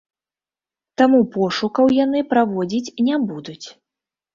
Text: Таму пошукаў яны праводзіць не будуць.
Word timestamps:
Таму 1.01 1.19
пошукаў 1.37 1.95
яны 2.03 2.27
праводзіць 2.35 2.93
не 3.09 3.25
будуць. 3.33 3.65